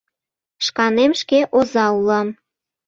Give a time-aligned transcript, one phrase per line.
[0.65, 2.27] Шканем шке оза улам.